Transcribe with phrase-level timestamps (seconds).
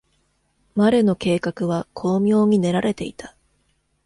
[0.73, 3.35] マレの計画は巧妙に練られていた。